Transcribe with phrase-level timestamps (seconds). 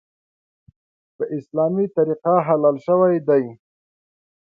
[1.15, 3.45] په اسلامي طریقه حلال شوی دی.